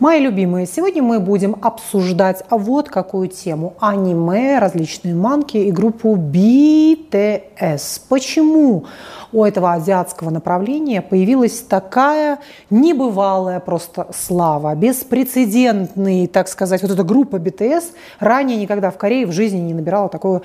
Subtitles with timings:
[0.00, 3.74] Мои любимые, сегодня мы будем обсуждать вот какую тему.
[3.80, 8.00] Аниме, различные манки и группу BTS.
[8.08, 8.86] Почему
[9.30, 12.38] у этого азиатского направления появилась такая
[12.70, 17.84] небывалая просто слава, беспрецедентный, так сказать, вот эта группа BTS
[18.20, 20.40] ранее никогда в Корее в жизни не набирала такого,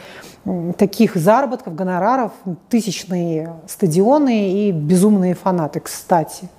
[0.78, 2.34] таких заработков, гонораров,
[2.68, 5.80] тысячные стадионы и безумные фанаты.
[5.80, 6.50] Кстати,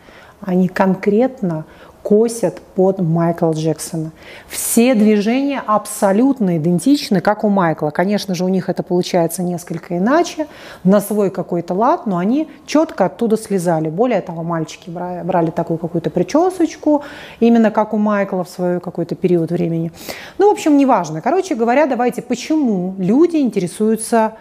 [0.40, 1.64] они конкретно
[2.06, 4.12] косят под Майкла Джексона.
[4.46, 7.90] Все движения абсолютно идентичны, как у Майкла.
[7.90, 10.46] Конечно же, у них это получается несколько иначе,
[10.84, 13.88] на свой какой-то лад, но они четко оттуда слезали.
[13.88, 17.02] Более того, мальчики брали, такую какую-то причесочку,
[17.40, 19.90] именно как у Майкла в свой какой-то период времени.
[20.38, 21.20] Ну, в общем, неважно.
[21.20, 24.34] Короче говоря, давайте, почему люди интересуются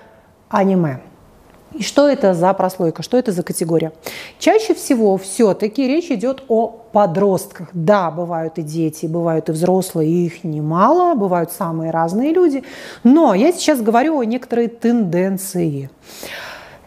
[0.50, 1.00] аниме?
[1.76, 3.92] И что это за прослойка, что это за категория?
[4.40, 7.68] Чаще всего все-таки речь идет о подростках.
[7.74, 12.64] Да, бывают и дети, бывают и взрослые, их немало, бывают самые разные люди.
[13.04, 15.90] Но я сейчас говорю о некоторой тенденции.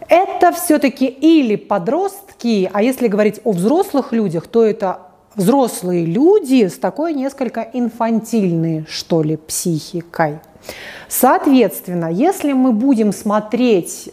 [0.08, 5.00] Это все-таки или подростки, а если говорить о взрослых людях, то это
[5.34, 10.38] взрослые люди с такой несколько инфантильной, что ли, психикой.
[11.08, 14.10] Соответственно, если мы будем смотреть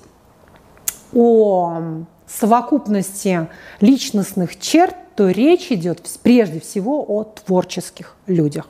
[1.15, 3.47] о совокупности
[3.79, 8.67] личностных черт, то речь идет прежде всего о творческих людях.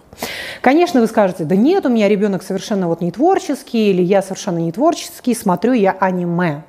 [0.62, 4.60] Конечно, вы скажете, да нет, у меня ребенок совершенно вот не творческий, или я совершенно
[4.60, 6.64] не творческий, смотрю я аниме.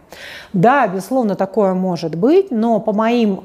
[0.55, 3.45] Да, безусловно, такое может быть, но по моим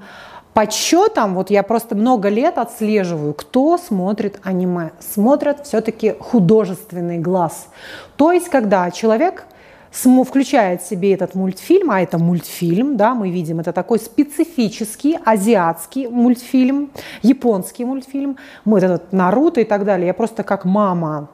[0.53, 4.91] подсчетам, вот я просто много лет отслеживаю, кто смотрит аниме.
[4.99, 7.67] Смотрят все-таки художественный глаз.
[8.15, 9.45] То есть, когда человек
[9.91, 16.07] включает в себе этот мультфильм, а это мультфильм, да, мы видим, это такой специфический азиатский
[16.07, 20.07] мультфильм, японский мультфильм, мы вот этот Наруто и так далее.
[20.07, 21.29] Я просто как мама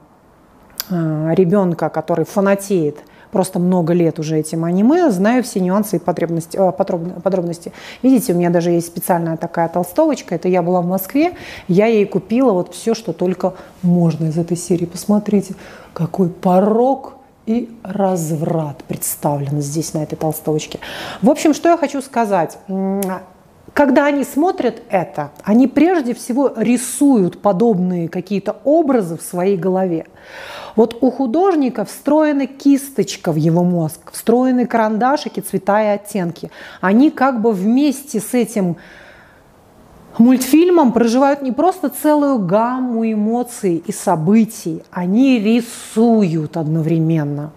[0.90, 2.98] э, ребенка, который фанатеет
[3.30, 7.72] просто много лет уже этим аниме, знаю все нюансы и потребности, э, подробности.
[8.02, 11.34] Видите, у меня даже есть специальная такая толстовочка, это я была в Москве,
[11.68, 14.86] я ей купила вот все, что только можно из этой серии.
[14.86, 15.54] Посмотрите,
[15.92, 17.17] какой порог
[17.48, 20.80] и разврат представлен здесь на этой толстовочке.
[21.22, 22.58] В общем, что я хочу сказать.
[23.72, 30.06] Когда они смотрят это, они прежде всего рисуют подобные какие-то образы в своей голове.
[30.76, 36.50] Вот у художника встроена кисточка в его мозг, встроены карандашики, цвета и оттенки.
[36.82, 38.76] Они как бы вместе с этим
[40.18, 47.52] мультфильмом проживают не просто целую гамму эмоций и событий, они рисуют одновременно.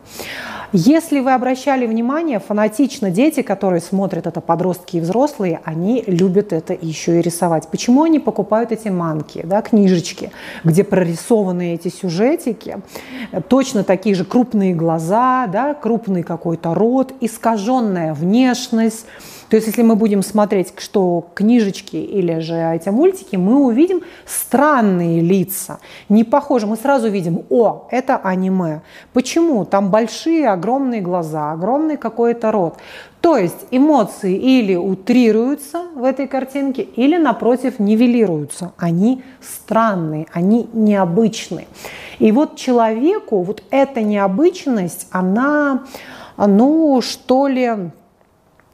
[0.74, 6.74] Если вы обращали внимание, фанатично дети, которые смотрят это, подростки и взрослые, они любят это
[6.80, 7.68] еще и рисовать.
[7.68, 10.32] Почему они покупают эти манки, да, книжечки,
[10.64, 12.78] где прорисованы эти сюжетики,
[13.50, 19.06] точно такие же крупные глаза, да, крупный какой-то рот, искаженная внешность,
[19.52, 25.20] то есть, если мы будем смотреть, что книжечки или же эти мультики, мы увидим странные
[25.20, 26.68] лица, не похожи.
[26.68, 28.82] Мы сразу видим, о, это аниме.
[29.12, 29.66] Почему?
[29.66, 32.78] Там большие, огромные глаза, огромный какой-то рот.
[33.20, 38.72] То есть эмоции или утрируются в этой картинке, или, напротив, нивелируются.
[38.78, 41.68] Они странные, они необычные.
[42.20, 45.84] И вот человеку вот эта необычность, она,
[46.38, 47.92] ну, что ли,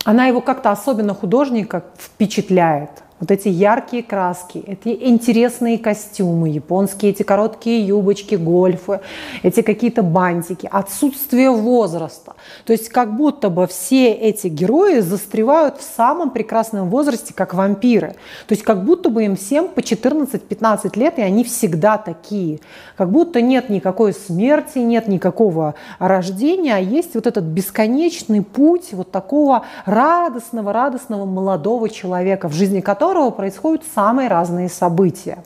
[0.08, 3.04] она его как-то особенно художника впечатляет.
[3.20, 9.00] Вот эти яркие краски, эти интересные костюмы, японские эти короткие юбочки, гольфы,
[9.42, 12.36] эти какие-то бантики, отсутствие возраста.
[12.64, 18.10] То есть как будто бы все эти герои застревают в самом прекрасном возрасте, как вампиры.
[18.48, 22.60] То есть как будто бы им всем по 14-15 лет, и они всегда такие.
[22.98, 29.10] Как будто нет никакой смерти, нет никакого рождения, а есть вот этот бесконечный путь вот
[29.12, 35.38] такого радостного-радостного молодого человека, в жизни которого которого происходят самые разные события.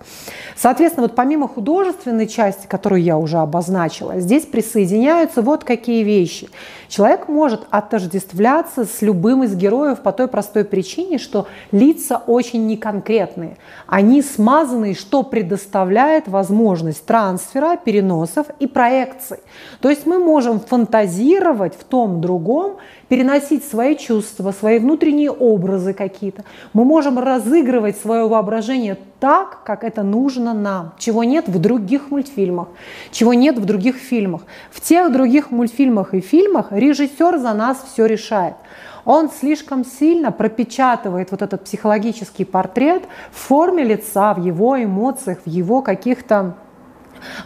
[0.55, 6.49] Соответственно, вот помимо художественной части, которую я уже обозначила, здесь присоединяются вот какие вещи.
[6.87, 13.57] Человек может отождествляться с любым из героев по той простой причине, что лица очень неконкретные.
[13.85, 19.37] Они смазанные, что предоставляет возможность трансфера, переносов и проекций.
[19.81, 22.77] То есть мы можем фантазировать в том другом,
[23.07, 26.43] переносить свои чувства, свои внутренние образы какие-то.
[26.73, 27.19] Мы можем
[27.51, 32.69] разыгрывать свое воображение так, как это нужно нам, чего нет в других мультфильмах,
[33.11, 34.43] чего нет в других фильмах.
[34.71, 38.55] В тех других мультфильмах и фильмах режиссер за нас все решает.
[39.03, 45.49] он слишком сильно пропечатывает вот этот психологический портрет в форме лица, в его эмоциях, в
[45.49, 46.55] его каких-то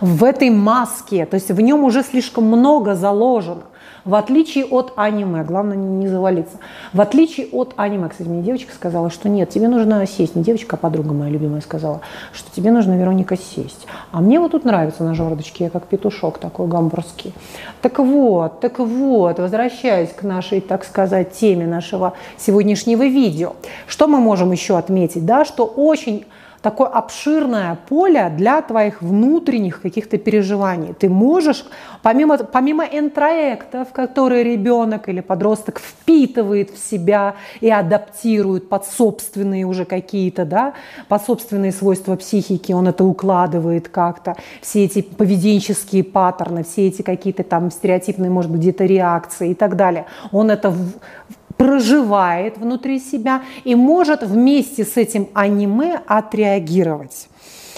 [0.01, 3.63] в этой маске, то есть в нем уже слишком много заложено.
[4.05, 6.59] В отличие от аниме, главное не завалиться,
[6.93, 10.75] в отличие от аниме, кстати, мне девочка сказала, что нет, тебе нужно сесть, не девочка,
[10.75, 13.87] а подруга моя любимая сказала, что тебе нужно, Вероника, сесть.
[14.11, 17.33] А мне вот тут нравится на жердочке, я как петушок такой гамбургский.
[17.81, 23.55] Так вот, так вот, возвращаясь к нашей, так сказать, теме нашего сегодняшнего видео,
[23.87, 26.25] что мы можем еще отметить, да, что очень
[26.65, 30.95] такое обширное поле для твоих внутренних каких-то переживаний.
[30.95, 31.63] Ты можешь,
[32.01, 39.85] помимо, помимо интроектов, которые ребенок или подросток впитывает в себя и адаптирует под собственные уже
[39.85, 40.73] какие-то, да,
[41.07, 47.43] под собственные свойства психики, он это укладывает как-то, все эти поведенческие паттерны, все эти какие-то
[47.43, 50.07] там стереотипные, может быть, где-то реакции и так далее.
[50.31, 50.73] Он это
[51.57, 57.27] проживает внутри себя и может вместе с этим аниме отреагировать.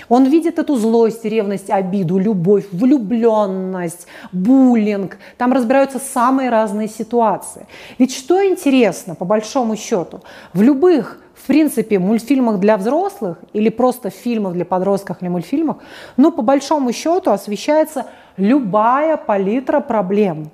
[0.10, 5.18] Он видит эту злость, ревность, обиду, любовь, влюбленность, буллинг.
[5.38, 7.66] Там разбираются самые разные ситуации.
[8.00, 10.22] Ведь что интересно, по большому счету,
[10.54, 15.78] в любых в принципе, мультфильмах для взрослых или просто фильмах для подростков или мультфильмах,
[16.18, 20.52] ну, по большому счету освещается любая палитра проблем.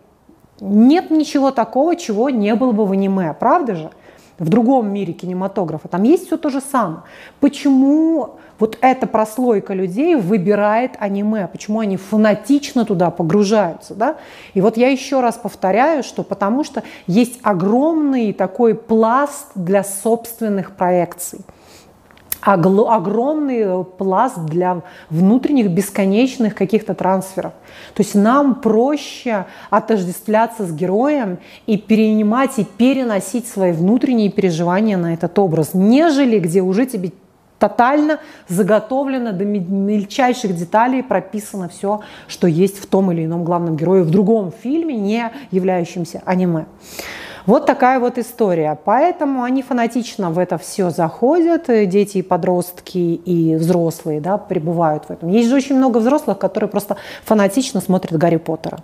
[0.65, 3.91] Нет ничего такого, чего не было бы в аниме, правда же?
[4.39, 5.89] В другом мире кинематографа.
[5.89, 7.01] Там есть все то же самое.
[7.41, 14.15] Почему вот эта прослойка людей выбирает аниме, почему они фанатично туда погружаются, да?
[14.53, 20.71] И вот я еще раз повторяю, что потому что есть огромный такой пласт для собственных
[20.71, 21.41] проекций
[22.45, 27.53] огромный пласт для внутренних бесконечных каких-то трансферов.
[27.93, 35.13] То есть нам проще отождествляться с героем и перенимать и переносить свои внутренние переживания на
[35.13, 37.11] этот образ, нежели где уже тебе
[37.59, 38.19] тотально
[38.49, 44.09] заготовлено до мельчайших деталей, прописано все, что есть в том или ином главном герое в
[44.09, 46.65] другом фильме, не являющемся аниме.
[47.45, 48.77] Вот такая вот история.
[48.85, 55.11] Поэтому они фанатично в это все заходят, дети и подростки, и взрослые, да, пребывают в
[55.11, 55.29] этом.
[55.29, 58.79] Есть же очень много взрослых, которые просто фанатично смотрят Гарри Поттера.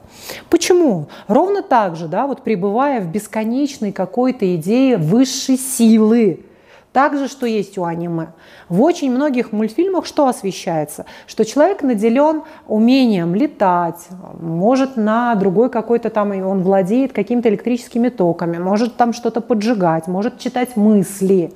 [0.50, 1.07] Почему?
[1.27, 6.45] Ровно так же, да, вот пребывая в бесконечной какой-то идее высшей силы,
[6.94, 8.27] также, что есть у аниме.
[8.68, 11.06] В очень многих мультфильмах что освещается?
[11.27, 14.07] Что человек наделен умением летать,
[14.39, 20.39] может на другой какой-то там, он владеет какими-то электрическими токами, может там что-то поджигать, может
[20.39, 21.53] читать мысли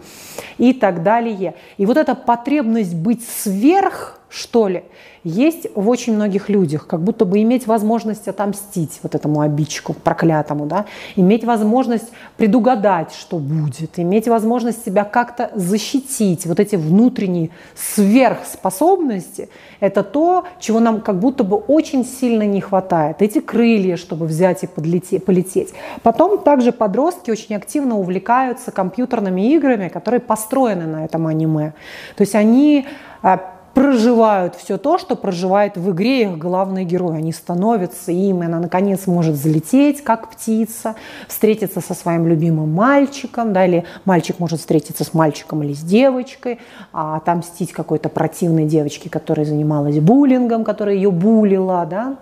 [0.57, 1.55] и так далее.
[1.77, 4.83] И вот эта потребность быть сверх, что ли,
[5.23, 10.65] есть в очень многих людях, как будто бы иметь возможность отомстить вот этому обидчику проклятому,
[10.65, 10.85] да,
[11.15, 16.47] иметь возможность предугадать, что будет, иметь возможность себя как-то защитить.
[16.47, 19.49] Вот эти внутренние сверхспособности–
[19.79, 23.21] это то, чего нам как будто бы очень сильно не хватает.
[23.21, 25.73] Эти крылья, чтобы взять и подлететь, полететь.
[26.01, 31.73] Потом также подростки очень активно увлекаются компьютерными играми, которые построены на этом аниме.
[32.15, 32.87] То есть они
[33.21, 37.17] а, проживают все то, что проживает в игре их главный герой.
[37.17, 40.95] Они становятся им, и она наконец может залететь, как птица,
[41.27, 46.59] встретиться со своим любимым мальчиком, да, или мальчик может встретиться с мальчиком или с девочкой,
[46.91, 52.17] а отомстить какой-то противной девочке, которая занималась буллингом, которая ее булила, да,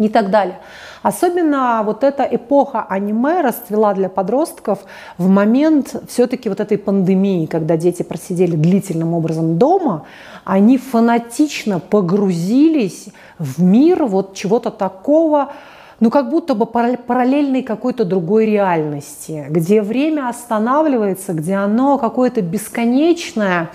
[0.00, 0.58] и так далее.
[1.02, 4.80] Особенно вот эта эпоха аниме расцвела для подростков
[5.18, 10.04] в момент все-таки вот этой пандемии, когда дети просидели длительным образом дома,
[10.44, 15.52] они фанатично погрузились в мир вот чего-то такого,
[16.00, 23.70] ну как будто бы параллельной какой-то другой реальности, где время останавливается, где оно какое-то бесконечное,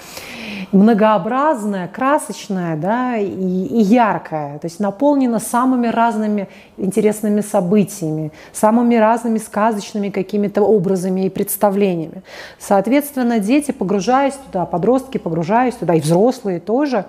[0.71, 9.37] многообразная, красочная да, и, и яркая, то есть наполнена самыми разными интересными событиями, самыми разными
[9.37, 12.23] сказочными какими-то образами и представлениями.
[12.59, 17.05] Соответственно, дети, погружаясь туда, подростки, погружаясь туда, и взрослые тоже,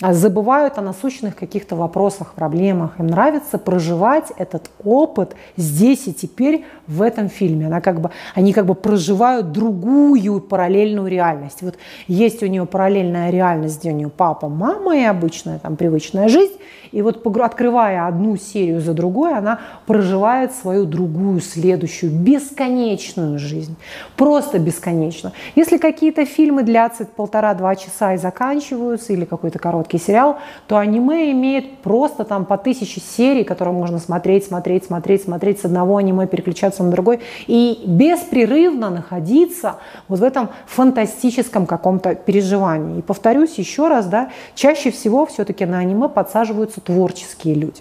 [0.00, 2.98] забывают о насущных каких-то вопросах, проблемах.
[3.00, 7.66] Им нравится проживать этот опыт здесь и теперь в этом фильме.
[7.66, 11.62] Она как бы, они как бы проживают другую параллельную реальность.
[11.62, 11.76] Вот
[12.06, 16.54] есть у нее параллельная реальность, где у нее папа, мама и обычная там привычная жизнь.
[16.92, 23.76] И вот открывая одну серию за другой, она проживает свою другую, следующую, бесконечную жизнь.
[24.16, 25.32] Просто бесконечно.
[25.54, 31.78] Если какие-то фильмы длятся полтора-два часа и заканчиваются, или какой-то короткий сериал, то аниме имеет
[31.78, 36.82] просто там по тысяче серий, которые можно смотреть смотреть, смотреть, смотреть с одного аниме, переключаться
[36.82, 39.76] на другой и беспрерывно находиться
[40.08, 42.98] вот в этом фантастическом каком-то переживании.
[42.98, 47.80] И повторюсь еще раз, да, чаще всего все-таки на аниме подсаживаются творческие люди.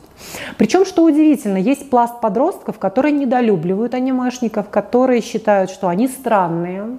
[0.57, 6.97] Причем, что удивительно, есть пласт подростков, которые недолюбливают анимешников, которые считают, что они странные,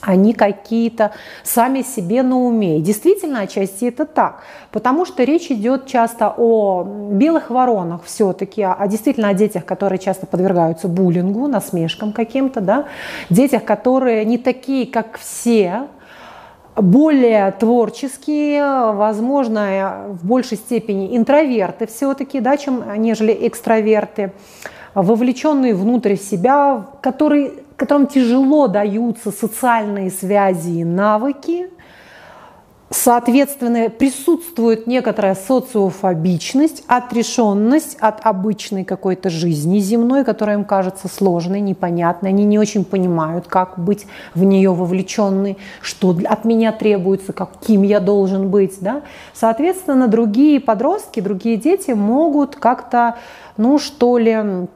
[0.00, 2.78] они какие-то сами себе на уме.
[2.78, 4.42] И действительно, отчасти это так,
[4.72, 10.26] потому что речь идет часто о белых воронах все-таки, а действительно о детях, которые часто
[10.26, 12.86] подвергаются буллингу, насмешкам каким-то, да,
[13.28, 15.88] детях, которые не такие, как все,
[16.76, 24.32] более творческие, возможно, в большей степени интроверты все-таки, да, чем нежели экстраверты,
[24.94, 31.70] вовлеченные внутрь себя, которые которым тяжело даются социальные связи и навыки,
[32.92, 42.30] Соответственно, присутствует некоторая социофобичность, отрешенность от обычной какой-то жизни земной, которая им кажется сложной, непонятной.
[42.30, 48.00] Они не очень понимают, как быть в нее вовлеченной, что от меня требуется, каким я
[48.00, 48.78] должен быть.
[48.80, 49.02] Да?
[49.34, 53.14] Соответственно, другие подростки, другие дети могут как-то,
[53.56, 54.66] ну что ли,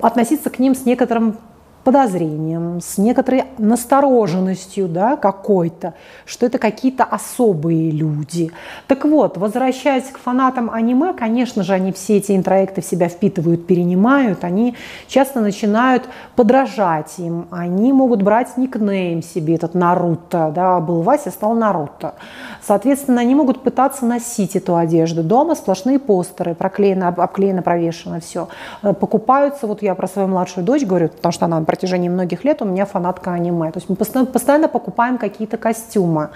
[0.00, 1.36] относиться к ним с некоторым
[1.84, 5.94] подозрением, с некоторой настороженностью да, какой-то,
[6.24, 8.50] что это какие-то особые люди.
[8.86, 13.66] Так вот, возвращаясь к фанатам аниме, конечно же, они все эти интроекты в себя впитывают,
[13.66, 21.02] перенимают, они часто начинают подражать им, они могут брать никнейм себе, этот Наруто, да, был
[21.02, 22.14] Вася, стал Наруто.
[22.62, 25.22] Соответственно, они могут пытаться носить эту одежду.
[25.22, 28.48] Дома сплошные постеры, проклеено, обклеено, провешено все.
[28.82, 32.60] Э, покупаются, вот я про свою младшую дочь говорю, потому что она протяжении многих лет
[32.60, 33.70] у меня фанатка аниме.
[33.70, 33.94] То есть мы
[34.26, 36.30] постоянно, покупаем какие-то костюмы.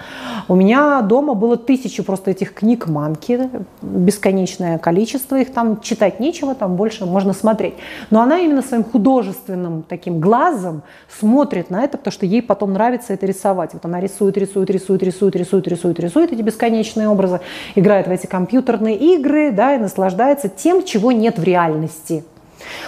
[0.47, 3.49] У меня дома было тысячи просто этих книг манки,
[3.81, 7.73] бесконечное количество их, там читать нечего, там больше можно смотреть.
[8.09, 13.13] Но она именно своим художественным таким глазом смотрит на это, потому что ей потом нравится
[13.13, 13.73] это рисовать.
[13.73, 17.41] Вот она рисует, рисует, рисует, рисует, рисует, рисует, рисует эти бесконечные образы,
[17.75, 22.23] играет в эти компьютерные игры, да, и наслаждается тем, чего нет в реальности.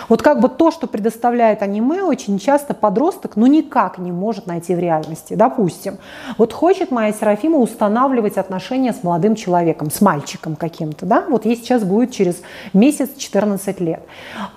[0.09, 4.75] Вот как бы то, что предоставляет аниме, очень часто подросток ну никак не может найти
[4.75, 5.33] в реальности.
[5.33, 5.97] Допустим,
[6.37, 11.55] вот хочет моя Серафима устанавливать отношения с молодым человеком, с мальчиком каким-то, да, вот ей
[11.55, 12.41] сейчас будет через
[12.73, 14.01] месяц 14 лет.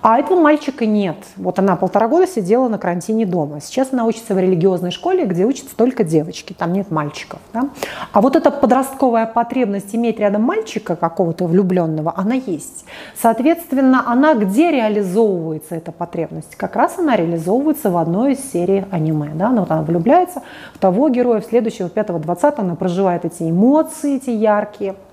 [0.03, 1.17] А этого мальчика нет.
[1.37, 3.61] Вот она полтора года сидела на карантине дома.
[3.61, 7.41] Сейчас она учится в религиозной школе, где учатся только девочки, там нет мальчиков.
[7.53, 7.71] Да?
[8.13, 12.85] А вот эта подростковая потребность иметь рядом мальчика какого-то влюбленного, она есть.
[13.21, 16.55] Соответственно, она где реализуется реализовывается эта потребность?
[16.57, 19.31] Как раз она реализовывается в одной из серий аниме.
[19.35, 19.51] Да?
[19.51, 20.43] Ну, вот она влюбляется
[20.75, 24.95] в того героя, в следующего, пятого, двадцатого, она проживает эти эмоции, эти яркие–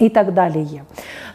[0.00, 0.84] и так далее.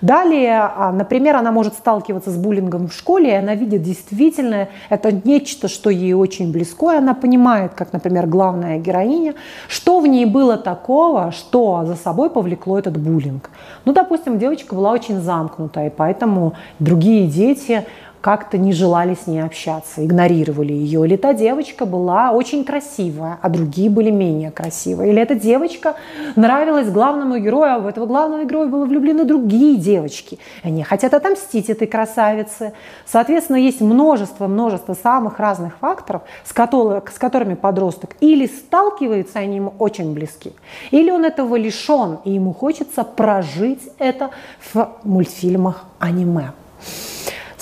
[0.01, 5.11] Далее, а, например, она может сталкиваться с буллингом в школе, и она видит действительно это
[5.11, 9.35] нечто, что ей очень близко, и она понимает, как, например, главная героиня,
[9.67, 13.51] что в ней было такого, что за собой повлекло этот буллинг.
[13.85, 17.85] Ну, допустим, девочка была очень замкнутая, и поэтому другие дети
[18.25, 21.05] как-то не желали с ней общаться, игнорировали ее.
[21.05, 25.11] Или та девочка была очень красивая, а другие были менее красивые.
[25.11, 25.93] Или эта девочка
[26.35, 30.39] нравилась главному герою, а в этого главного героя были влюблены другие девочки.
[30.63, 32.73] Они хотят отомстить этой красавице.
[33.05, 39.57] Соответственно, есть множество, множество самых разных факторов, с, которых, с которыми подросток или сталкивается, они
[39.57, 40.53] ему очень близки,
[40.89, 44.31] или он этого лишен, и ему хочется прожить это
[44.73, 46.53] в мультфильмах аниме.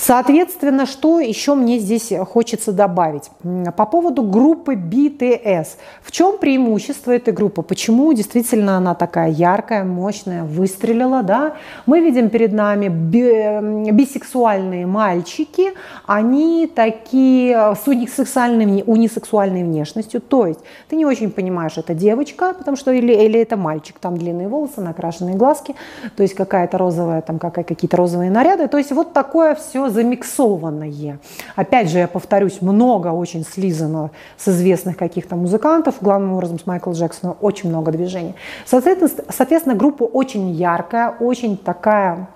[0.05, 3.31] Соответственно, что еще мне здесь хочется добавить?
[3.77, 5.67] По поводу группы BTS.
[6.01, 7.61] В чем преимущество этой группы?
[7.61, 11.23] Почему действительно она такая яркая, мощная, выстрелила?
[11.23, 11.53] Да?
[11.85, 15.71] Мы видим перед нами би бисексуальные мальчики.
[16.05, 20.19] Они такие с унисексуальной, унисексуальной внешностью.
[20.19, 23.99] То есть ты не очень понимаешь, это девочка, потому что или, или это мальчик.
[23.99, 25.75] Там длинные волосы, накрашенные глазки,
[26.17, 28.67] то есть какая-то розовая, там какие-то розовые наряды.
[28.67, 31.19] То есть вот такое все замиксованное.
[31.55, 36.93] Опять же, я повторюсь, много очень слизано с известных каких-то музыкантов, главным образом с Майкла
[36.93, 38.35] Джексона, очень много движений.
[38.65, 42.27] Соответственно, соответственно группа очень яркая, очень такая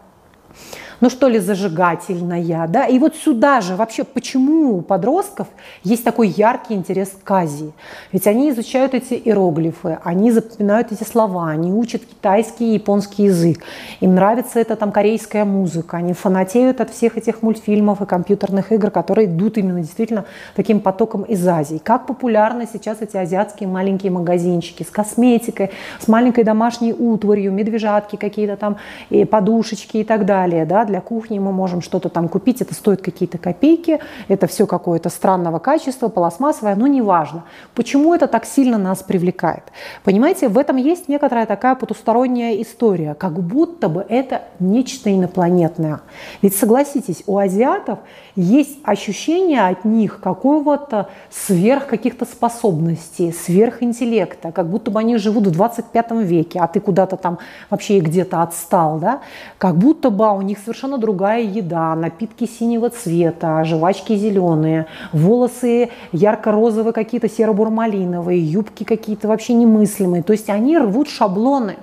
[1.00, 5.48] ну что ли, зажигательная, да, и вот сюда же вообще почему у подростков
[5.84, 7.72] есть такой яркий интерес к Азии?
[8.12, 13.64] Ведь они изучают эти иероглифы, они запоминают эти слова, они учат китайский и японский язык,
[14.00, 18.90] им нравится эта там корейская музыка, они фанатеют от всех этих мультфильмов и компьютерных игр,
[18.90, 20.26] которые идут именно действительно
[20.56, 21.80] таким потоком из Азии.
[21.84, 28.58] Как популярны сейчас эти азиатские маленькие магазинчики с косметикой, с маленькой домашней утварью, медвежатки какие-то
[28.58, 28.78] там,
[29.10, 33.02] и подушечки и так далее, да, для кухни мы можем что-то там купить, это стоит
[33.02, 37.44] какие-то копейки, это все какое-то странного качества, пластмассовое, но неважно.
[37.76, 39.64] Почему это так сильно нас привлекает?
[40.04, 46.00] Понимаете, в этом есть некоторая такая потусторонняя история, как будто бы это нечто инопланетное.
[46.42, 48.00] Ведь согласитесь, у азиатов
[48.36, 55.52] есть ощущение от них какого-то сверх каких-то способностей, сверхинтеллекта, как будто бы они живут в
[55.52, 57.40] 25 веке, а ты куда-то там
[57.70, 59.22] вообще где-то отстал, да?
[59.58, 66.94] Как будто бы у них совершенно другая еда, напитки синего цвета, жвачки зеленые, волосы ярко-розовые
[66.94, 70.24] какие-то серо-бурмалиновые, юбки какие-то вообще немыслимые.
[70.24, 71.78] То есть они рвут шаблоны.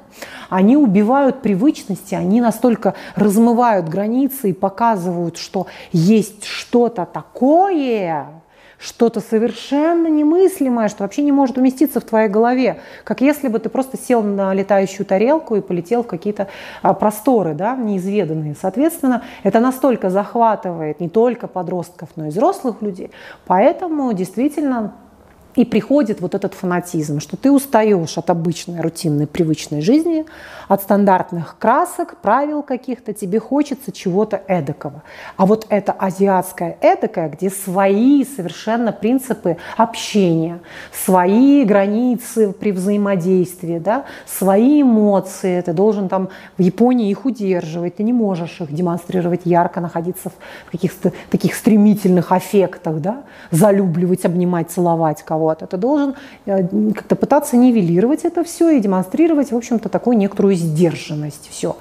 [0.48, 8.43] Они убивают привычности, они настолько размывают границы и показывают, что есть что-то такое,
[8.78, 12.80] что-то совершенно немыслимое, что вообще не может уместиться в твоей голове.
[13.04, 16.48] Как если бы ты просто сел на летающую тарелку и полетел в какие-то
[16.82, 18.54] а, просторы, да, неизведанные.
[18.60, 23.10] Соответственно, это настолько захватывает не только подростков, но и взрослых людей.
[23.46, 24.94] Поэтому действительно
[25.56, 30.26] и приходит вот этот фанатизм, что ты устаешь от обычной, рутинной, привычной жизни,
[30.68, 35.02] от стандартных красок, правил каких-то, тебе хочется чего-то эдакого.
[35.36, 40.60] А вот это азиатское эдакое, где свои совершенно принципы общения,
[40.92, 48.02] свои границы при взаимодействии, да, свои эмоции, ты должен там в Японии их удерживать, ты
[48.02, 50.30] не можешь их демонстрировать ярко, находиться
[50.66, 55.66] в каких-то таких стремительных аффектах, да, залюбливать, обнимать, целовать кого кого-то.
[55.66, 56.14] Ты должен
[56.46, 61.48] э, как-то пытаться нивелировать это все и демонстрировать, в общем-то, такую некоторую сдержанность.
[61.50, 61.76] Все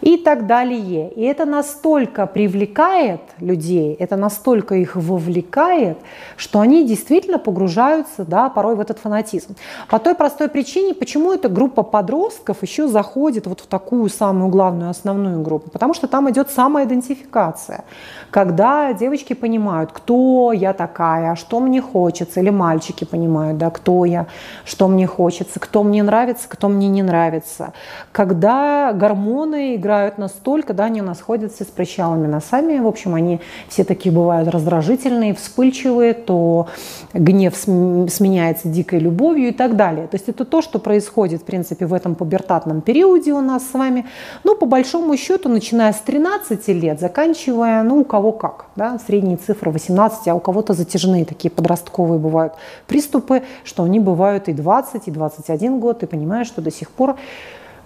[0.00, 1.10] и так далее.
[1.10, 5.98] И это настолько привлекает людей, это настолько их вовлекает,
[6.36, 9.56] что они действительно погружаются да, порой в этот фанатизм.
[9.88, 14.90] По той простой причине, почему эта группа подростков еще заходит вот в такую самую главную,
[14.90, 15.70] основную группу.
[15.70, 17.84] Потому что там идет самоидентификация.
[18.30, 24.26] Когда девочки понимают, кто я такая, что мне хочется, или мальчики понимают, да, кто я,
[24.64, 27.72] что мне хочется, кто мне нравится, кто мне не нравится.
[28.12, 33.14] Когда гормоны играют настолько, да, они у нас ходят все с прыщалыми носами, в общем,
[33.14, 36.68] они все такие бывают раздражительные, вспыльчивые, то
[37.12, 40.06] гнев сменяется дикой любовью и так далее.
[40.06, 43.74] То есть это то, что происходит, в принципе, в этом пубертатном периоде у нас с
[43.74, 44.06] вами.
[44.42, 49.36] Но по большому счету, начиная с 13 лет, заканчивая, ну, у кого как, да, средние
[49.36, 52.54] цифры 18, а у кого-то затяжные такие подростковые бывают
[52.86, 57.16] приступы, что они бывают и 20, и 21 год, и понимаешь, что до сих пор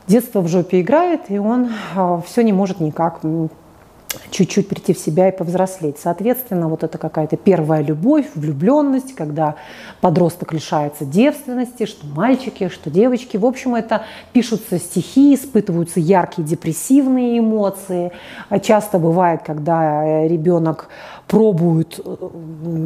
[0.09, 3.21] детство в жопе играет, и он а, все не может никак
[4.31, 5.99] чуть-чуть прийти в себя и повзрослеть.
[5.99, 9.57] Соответственно, вот это какая-то первая любовь, влюбленность, когда
[10.01, 13.37] подросток лишается девственности, что мальчики, что девочки.
[13.37, 18.13] В общем, это пишутся стихи, испытываются яркие депрессивные эмоции.
[18.63, 20.89] Часто бывает, когда э, ребенок
[21.29, 22.17] пробует э,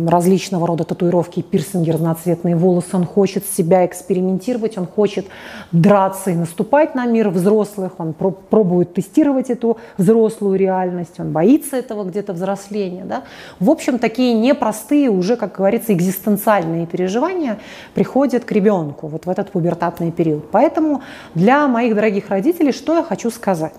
[0.09, 2.89] различного рода татуировки, пирсинги, разноцветные волосы.
[2.95, 5.27] Он хочет себя экспериментировать, он хочет
[5.71, 12.03] драться и наступать на мир взрослых, он пробует тестировать эту взрослую реальность, он боится этого
[12.03, 13.05] где-то взросления.
[13.05, 13.23] Да?
[13.61, 17.59] В общем, такие непростые уже, как говорится, экзистенциальные переживания
[17.95, 20.51] приходят к ребенку вот в этот пубертатный период.
[20.51, 21.03] Поэтому
[21.37, 23.75] для моих дорогих родителей что я хочу сказать?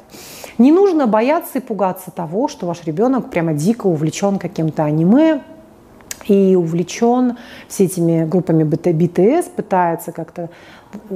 [0.57, 5.41] Не нужно бояться и пугаться того, что ваш ребенок прямо дико увлечен каким-то аниме,
[6.27, 7.37] и увлечен
[7.67, 10.49] все этими группами BTS, пытается как-то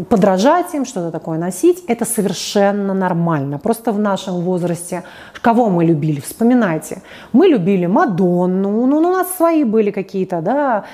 [0.10, 3.60] подражать им, что-то такое носить, это совершенно нормально.
[3.60, 5.04] Просто в нашем возрасте,
[5.42, 7.02] кого мы любили, вспоминайте.
[7.32, 10.86] Мы любили Мадонну, ну, ну у нас свои были какие-то да,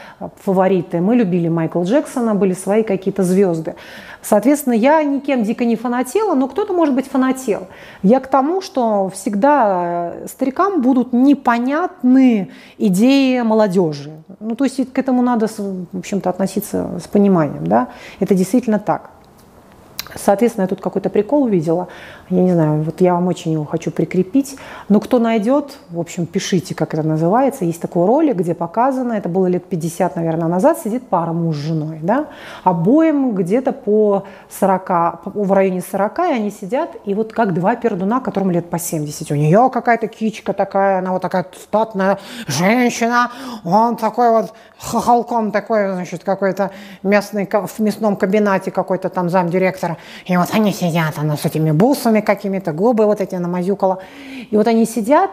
[0.43, 0.99] фавориты.
[0.99, 3.75] Мы любили Майкла Джексона, были свои какие-то звезды.
[4.23, 7.67] Соответственно, я никем дико не фанатела, но кто-то, может быть, фанател.
[8.03, 14.11] Я к тому, что всегда старикам будут непонятны идеи молодежи.
[14.39, 17.67] Ну, то есть к этому надо, в общем-то, относиться с пониманием.
[17.67, 17.89] Да?
[18.21, 19.11] Это действительно так.
[20.15, 21.87] Соответственно, я тут какой-то прикол увидела.
[22.29, 24.55] Я не знаю, вот я вам очень его хочу прикрепить.
[24.89, 27.65] Но кто найдет, в общем, пишите, как это называется.
[27.65, 31.59] Есть такой ролик, где показано, это было лет 50, наверное, назад, сидит пара муж с
[31.59, 32.27] женой, да,
[32.63, 34.23] обоим где-то по
[34.59, 38.79] 40, в районе 40, и они сидят, и вот как два пердуна, которым лет по
[38.79, 39.31] 70.
[39.31, 43.31] У нее какая-то кичка такая, она вот такая статная женщина,
[43.63, 46.71] он такой вот хохолком такой, значит, какой-то
[47.03, 49.97] местный, в мясном кабинете какой-то там замдиректора.
[50.25, 53.99] И вот они сидят, она с этими бусами какими-то, губы вот эти намазюкала.
[54.49, 55.31] И вот они сидят,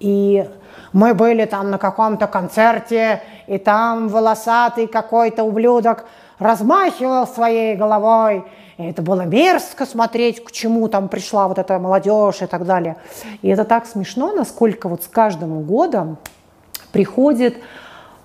[0.00, 0.48] и
[0.92, 6.04] мы были там на каком-то концерте, и там волосатый какой-то ублюдок
[6.38, 8.44] размахивал своей головой,
[8.78, 12.96] И это было мерзко смотреть, к чему там пришла вот эта молодежь и так далее.
[13.42, 16.18] И это так смешно, насколько вот с каждым годом
[16.90, 17.56] приходит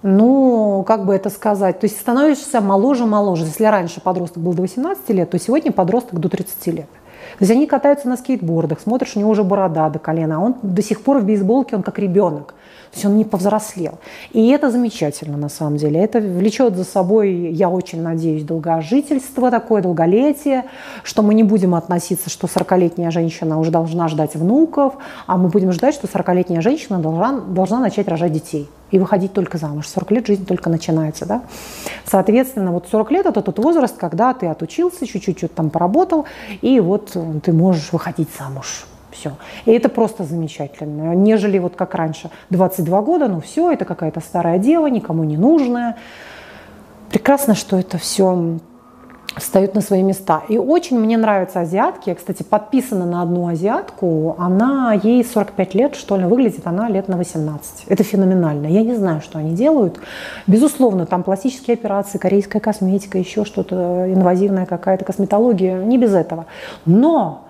[0.04, 3.46] ну, как бы это сказать, то есть становишься моложе-моложе.
[3.46, 6.90] Если раньше подросток был до 18 лет, то сегодня подросток до 30 лет.
[7.38, 10.56] То есть они катаются на скейтбордах, смотришь, у него уже борода до колена, а он
[10.62, 12.54] до сих пор в бейсболке, он как ребенок.
[12.92, 14.00] То есть он не повзрослел.
[14.32, 16.00] И это замечательно на самом деле.
[16.00, 20.66] Это влечет за собой, я очень надеюсь, долгожительство такое, долголетие,
[21.04, 25.72] что мы не будем относиться, что 40-летняя женщина уже должна ждать внуков, а мы будем
[25.74, 29.88] ждать, что 40-летняя женщина должна, должна начать рожать детей и выходить только замуж.
[29.88, 31.26] 40 лет жизнь только начинается.
[31.26, 31.42] Да?
[32.06, 36.26] Соответственно, вот 40 лет– это тот возраст, когда ты отучился, чуть-чуть что-то там поработал,
[36.62, 38.86] и вот ты можешь выходить замуж.
[39.12, 39.32] Все.
[39.66, 41.16] И это просто замечательно.
[41.16, 45.98] Нежели вот как раньше, 22 года, ну все, это какая-то старая дева, никому не нужная.
[47.10, 48.60] Прекрасно, что это все
[49.40, 50.44] встают на свои места.
[50.50, 52.10] И очень мне нравятся азиатки.
[52.10, 54.36] Я, кстати, подписана на одну азиатку.
[54.38, 57.86] Она, ей 45 лет, что ли, выглядит она лет на 18.
[57.88, 58.68] Это феноменально.
[58.68, 60.00] Я не знаю, что они делают.
[60.48, 65.84] Безусловно, там пластические операции, корейская косметика, еще что-то, инвазивная какая-то косметология.
[65.84, 66.46] Не без этого.
[66.86, 67.46] Но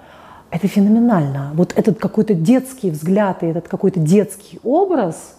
[0.52, 1.52] это феноменально.
[1.54, 5.36] Вот этот какой-то детский взгляд и этот какой-то детский образ,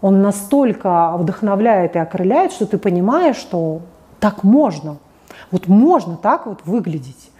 [0.00, 3.80] он настолько вдохновляет и окрыляет, что ты понимаешь, что
[4.18, 4.98] так можно.
[5.50, 7.30] Вот можно так вот выглядеть.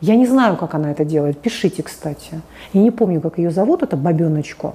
[0.00, 1.40] Я не знаю, как она это делает.
[1.40, 2.40] Пишите, кстати.
[2.72, 4.74] Я не помню, как ее зовут, это бабеночку.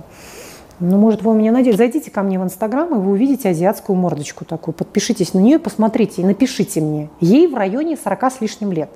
[0.84, 1.78] Ну, может, вы у меня надеялись.
[1.78, 4.74] Зайдите ко мне в Инстаграм, и вы увидите азиатскую мордочку такую.
[4.74, 7.10] Подпишитесь на нее, посмотрите и напишите мне.
[7.20, 8.90] Ей в районе 40 с лишним лет.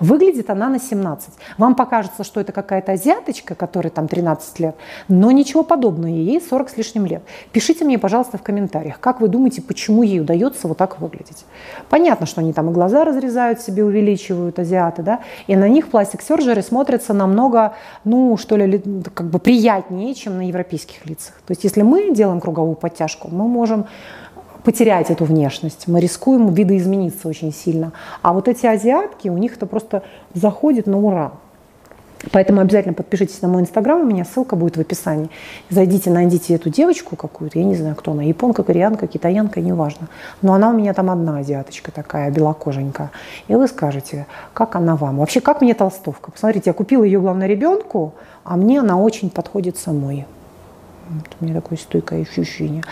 [0.00, 1.28] Выглядит она на 17.
[1.56, 4.74] Вам покажется, что это какая-то азиаточка, которой там 13 лет,
[5.06, 6.08] но ничего подобного.
[6.10, 7.22] Ей 40 с лишним лет.
[7.52, 11.44] Пишите мне, пожалуйста, в комментариях, как вы думаете, почему ей удается вот так выглядеть.
[11.88, 16.20] Понятно, что они там и глаза разрезают себе, увеличивают азиаты, да, и на них пластик
[16.20, 18.82] сержеры смотрятся намного, ну, что ли,
[19.14, 21.34] как бы приятнее, чем на европейских лицах границах.
[21.46, 23.86] То есть если мы делаем круговую подтяжку, мы можем
[24.64, 27.92] потерять эту внешность, мы рискуем видоизмениться очень сильно.
[28.22, 30.02] А вот эти азиатки, у них это просто
[30.34, 31.32] заходит на ура.
[32.32, 35.30] Поэтому обязательно подпишитесь на мой инстаграм, у меня ссылка будет в описании.
[35.70, 40.08] Зайдите, найдите эту девочку какую-то, я не знаю, кто она, японка, кореянка, китаянка, неважно.
[40.42, 43.12] Но она у меня там одна азиаточка такая, белокоженькая.
[43.46, 45.18] И вы скажете, как она вам.
[45.18, 46.32] Вообще, как мне толстовка?
[46.32, 50.26] Посмотрите, я купила ее, главное, ребенку, а мне она очень подходит самой.
[51.10, 52.82] Вот у меня такое стойкое ощущение.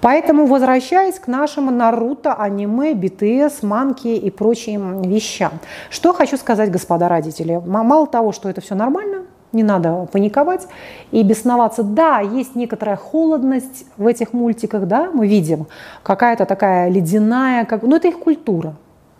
[0.00, 5.52] Поэтому, возвращаясь к нашему Наруто, аниме, BTS, манки и прочим вещам.
[5.90, 7.60] Что хочу сказать, господа родители.
[7.64, 10.66] Мало того, что это все нормально, не надо паниковать
[11.10, 11.82] и бесноваться.
[11.82, 15.66] Да, есть некоторая холодность в этих мультиках, да, мы видим,
[16.02, 17.82] какая-то такая ледяная, как...
[17.82, 18.74] но ну, это их культура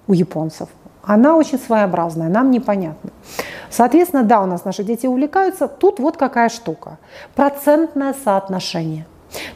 [0.07, 0.69] у японцев.
[1.03, 3.11] Она очень своеобразная, нам непонятно.
[3.71, 5.67] Соответственно, да, у нас наши дети увлекаются.
[5.67, 6.99] Тут вот какая штука.
[7.35, 9.07] Процентное соотношение.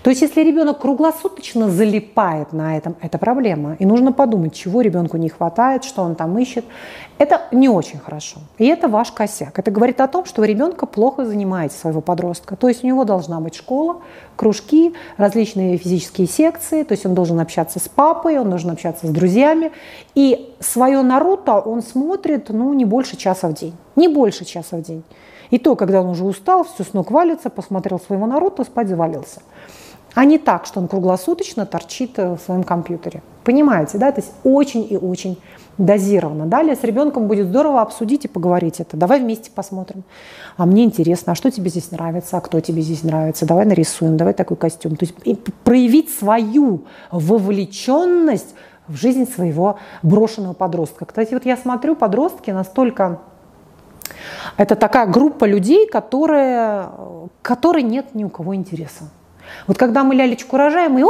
[0.02, 3.74] То есть, если ребенок круглосуточно залипает на этом, это проблема.
[3.78, 6.64] И нужно подумать, чего ребенку не хватает, что он там ищет.
[7.18, 8.40] Это не очень хорошо.
[8.58, 9.58] И это ваш косяк.
[9.58, 12.56] Это говорит о том, что вы ребенка плохо занимаете своего подростка.
[12.56, 14.02] То есть у него должна быть школа,
[14.36, 16.82] кружки, различные физические секции.
[16.82, 19.72] То есть он должен общаться с папой, он должен общаться с друзьями.
[20.14, 23.74] И свое Наруто он смотрит ну, не больше часа в день.
[23.96, 25.02] Не больше часа в день.
[25.50, 29.40] И то, когда он уже устал, все с ног валится, посмотрел своего народа, спать завалился.
[30.14, 33.22] А не так, что он круглосуточно торчит э, в своем компьютере.
[33.44, 34.12] Понимаете, да?
[34.12, 35.38] То есть очень и очень
[35.76, 36.46] дозированно.
[36.46, 38.96] Далее с ребенком будет здорово обсудить и поговорить это.
[38.96, 40.04] Давай вместе посмотрим.
[40.56, 43.44] А мне интересно, а что тебе здесь нравится, а кто тебе здесь нравится?
[43.44, 44.96] Давай нарисуем, давай такой костюм.
[44.96, 45.14] То есть
[45.64, 48.54] проявить свою вовлеченность
[48.88, 51.04] в жизнь своего брошенного подростка.
[51.04, 53.20] Кстати, вот я смотрю, подростки настолько
[54.56, 56.90] это такая группа людей, которые,
[57.42, 59.04] которой нет ни у кого интереса.
[59.66, 61.00] Вот когда мы лялечку рожаем, мы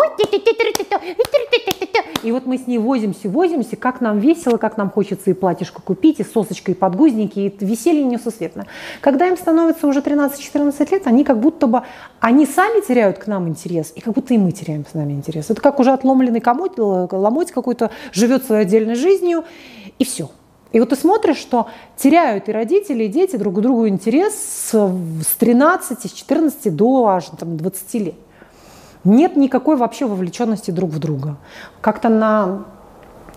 [2.22, 5.80] и вот мы с ней возимся, возимся, как нам весело, как нам хочется и платьишко
[5.82, 8.66] купить, и сосочка, и подгузники, и веселье несусветно.
[9.00, 11.82] Когда им становится уже 13-14 лет, они как будто бы,
[12.20, 15.50] они сами теряют к нам интерес, и как будто и мы теряем с нами интерес.
[15.50, 19.44] Это как уже отломленный комод, ломоть какой-то живет своей отдельной жизнью,
[19.98, 20.30] и все.
[20.72, 24.72] И вот ты смотришь, что теряют и родители, и дети друг к другу интерес с,
[24.72, 28.14] с 13, с 14 до аж там, 20 лет.
[29.04, 31.36] Нет никакой вообще вовлеченности друг в друга.
[31.80, 32.64] Как-то на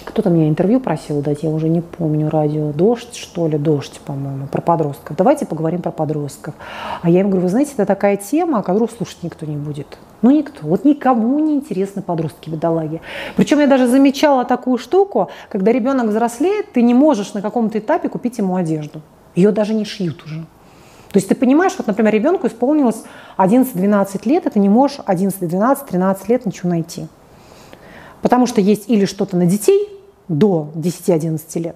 [0.05, 4.47] кто-то меня интервью просил дать, я уже не помню, радио «Дождь», что ли, «Дождь», по-моему,
[4.47, 5.17] про подростков.
[5.17, 6.53] Давайте поговорим про подростков.
[7.01, 9.97] А я им говорю, вы знаете, это такая тема, которую слушать никто не будет.
[10.21, 10.67] Ну, никто.
[10.67, 13.01] Вот никому не интересны подростки, бедолаги.
[13.35, 18.09] Причем я даже замечала такую штуку, когда ребенок взрослеет, ты не можешь на каком-то этапе
[18.09, 19.01] купить ему одежду.
[19.35, 20.45] Ее даже не шьют уже.
[21.11, 23.03] То есть ты понимаешь, вот, например, ребенку исполнилось
[23.37, 27.07] 11-12 лет, и ты не можешь 11, 12, 13 лет ничего найти.
[28.21, 29.89] Потому что есть или что-то на детей
[30.27, 31.75] до 10-11 лет,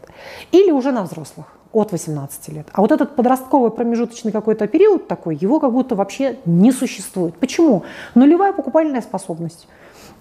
[0.52, 2.68] или уже на взрослых от 18 лет.
[2.72, 7.36] А вот этот подростковый промежуточный какой-то период такой, его как будто вообще не существует.
[7.36, 7.84] Почему?
[8.14, 9.68] Нулевая покупательная способность.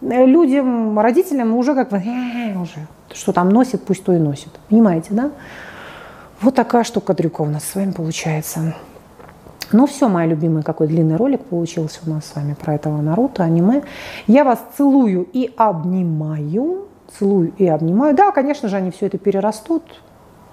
[0.01, 4.49] Э, людям, родителям уже как бы, э, уже, что там носит, пусть то и носит.
[4.69, 5.31] Понимаете, да?
[6.41, 8.75] Вот такая штука дрюка у нас с вами получается.
[9.73, 13.43] Ну все, моя любимая, какой длинный ролик получился у нас с вами про этого Наруто,
[13.43, 13.83] аниме.
[14.27, 16.89] Я вас целую и обнимаю.
[17.19, 18.15] Целую и обнимаю.
[18.15, 19.83] Да, конечно же, они все это перерастут.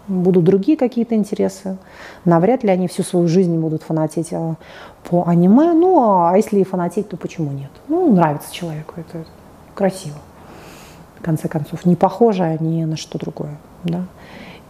[0.08, 1.78] Будут другие какие-то интересы.
[2.26, 4.56] Навряд ли они всю свою жизнь будут фанатеть а,
[5.08, 5.74] по аниме.
[5.74, 7.70] Ну, а если и фанатеть, то почему нет?
[7.88, 9.26] Ну, нравится человеку, это
[9.76, 10.18] красиво.
[11.20, 13.58] В конце концов, не похоже ни на что другое.
[13.84, 14.06] Да?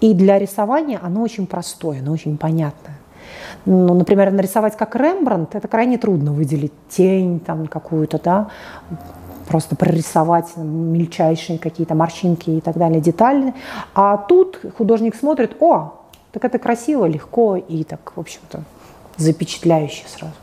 [0.01, 2.98] И для рисования оно очень простое, оно очень понятное.
[3.65, 8.49] Ну, например, нарисовать как Рембрандт, это крайне трудно выделить тень там какую-то, да,
[9.47, 13.53] просто прорисовать мельчайшие какие-то морщинки и так далее, детали.
[13.95, 15.99] А тут художник смотрит, о,
[16.31, 18.61] так это красиво, легко и так, в общем-то,
[19.17, 20.33] запечатляюще сразу.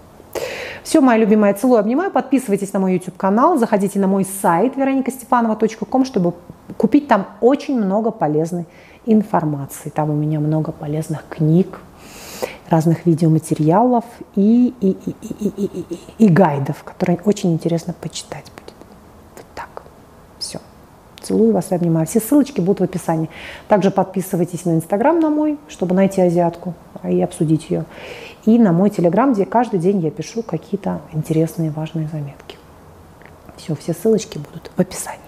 [0.83, 2.12] Все, моя любимая, целую, обнимаю.
[2.12, 6.35] Подписывайтесь на мой YouTube-канал, заходите на мой сайт вероникастепанова.ком, чтобы
[6.77, 8.66] купить там очень много полезной
[9.05, 9.88] информации.
[9.88, 11.81] Там у меня много полезных книг,
[12.70, 18.74] разных видеоматериалов и, и, и, и, и, и, и гайдов, которые очень интересно почитать будет.
[19.37, 19.83] Вот так.
[20.38, 20.61] Все.
[21.20, 22.07] Целую вас и обнимаю.
[22.07, 23.31] Все ссылочки будут в описании.
[23.68, 26.74] Также подписывайтесь на Инстаграм на мой, чтобы найти азиатку
[27.05, 27.85] и обсудить ее.
[28.44, 32.57] И на мой Телеграм, где каждый день я пишу какие-то интересные важные заметки.
[33.57, 35.25] Все, все ссылочки будут в описании.